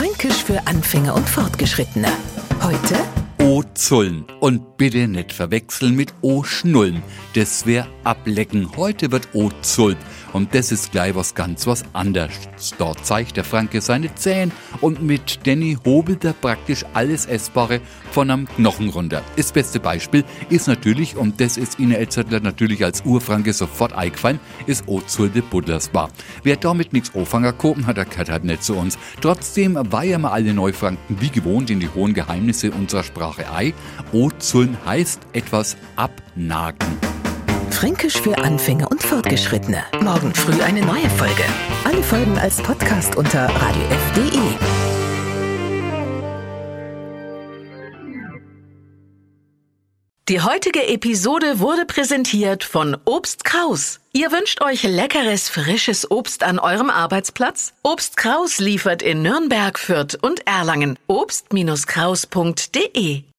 Fränkisch 0.00 0.44
für 0.44 0.66
Anfänger 0.66 1.14
und 1.14 1.28
Fortgeschrittene. 1.28 2.08
Heute 2.62 2.96
O-Zullen. 3.42 4.24
Und 4.40 4.78
bitte 4.78 5.06
nicht 5.06 5.30
verwechseln 5.30 5.94
mit 5.94 6.14
O-Schnullen. 6.22 7.02
Das 7.34 7.66
wäre 7.66 7.86
ablecken. 8.02 8.74
Heute 8.78 9.12
wird 9.12 9.28
O-Zullt. 9.34 9.98
Und 10.32 10.54
das 10.54 10.72
ist 10.72 10.92
gleich 10.92 11.14
was 11.14 11.34
ganz 11.34 11.66
was 11.66 11.84
anderes. 11.92 12.30
Dort 12.78 13.04
zeigt 13.04 13.36
der 13.36 13.44
Franke 13.44 13.80
seine 13.80 14.14
Zähne 14.14 14.52
und 14.80 15.02
mit 15.02 15.46
Danny 15.46 15.76
hobelt 15.84 16.24
er 16.24 16.32
praktisch 16.32 16.84
alles 16.94 17.26
Essbare 17.26 17.80
von 18.12 18.30
am 18.30 18.46
Knochen 18.46 18.88
runter. 18.88 19.22
Das 19.36 19.52
beste 19.52 19.80
Beispiel 19.80 20.24
ist 20.48 20.68
natürlich, 20.68 21.16
und 21.16 21.40
das 21.40 21.56
ist 21.56 21.78
Ihnen 21.78 21.92
Elzettler 21.92 22.40
natürlich 22.40 22.84
als 22.84 23.02
Urfranke 23.04 23.52
sofort 23.52 23.92
eingefallen, 23.92 24.40
ist 24.66 24.86
O-Zulde 24.86 25.42
Buddlersbar. 25.42 26.10
Wer 26.42 26.56
damit 26.56 26.92
nichts 26.92 27.14
Ofanger 27.14 27.52
kopen 27.52 27.86
hat, 27.86 27.96
der 27.96 28.04
gehört 28.04 28.30
halt 28.30 28.44
nicht 28.44 28.64
zu 28.64 28.74
uns. 28.76 28.98
Trotzdem 29.20 29.78
weihern 29.90 30.22
wir 30.22 30.32
alle 30.32 30.54
Neufranken 30.54 31.20
wie 31.20 31.30
gewohnt 31.30 31.70
in 31.70 31.80
die 31.80 31.88
hohen 31.88 32.14
Geheimnisse 32.14 32.70
unserer 32.70 33.04
Sprache 33.04 33.50
ei. 33.52 33.74
O-Zullen 34.12 34.76
heißt 34.84 35.20
etwas 35.32 35.76
abnagen. 35.96 36.89
Fränkisch 37.80 38.20
für 38.20 38.36
Anfänger 38.36 38.90
und 38.90 39.02
Fortgeschrittene. 39.02 39.82
Morgen 40.02 40.34
früh 40.34 40.60
eine 40.60 40.84
neue 40.84 41.08
Folge. 41.08 41.44
Alle 41.82 42.02
Folgen 42.02 42.38
als 42.38 42.58
Podcast 42.58 43.16
unter 43.16 43.48
radiof.de. 43.48 44.38
Die 50.28 50.42
heutige 50.42 50.88
Episode 50.88 51.60
wurde 51.60 51.86
präsentiert 51.86 52.64
von 52.64 52.98
Obst 53.06 53.44
Kraus. 53.44 54.00
Ihr 54.12 54.30
wünscht 54.30 54.60
euch 54.60 54.82
leckeres, 54.82 55.48
frisches 55.48 56.10
Obst 56.10 56.42
an 56.42 56.58
eurem 56.58 56.90
Arbeitsplatz? 56.90 57.72
Obst 57.82 58.18
Kraus 58.18 58.58
liefert 58.58 59.00
in 59.00 59.22
Nürnberg, 59.22 59.78
Fürth 59.78 60.18
und 60.20 60.46
Erlangen. 60.46 60.98
Obst-Kraus.de 61.06 63.22